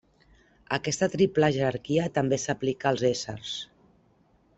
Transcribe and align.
Aquesta 0.77 1.09
triple 1.15 1.49
jerarquia 1.57 2.07
també 2.15 2.39
s'aplica 2.45 2.89
als 2.93 3.05
éssers. 3.11 3.53